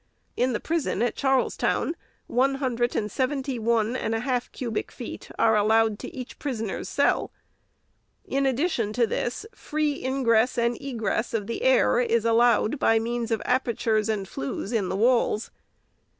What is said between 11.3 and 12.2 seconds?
of the air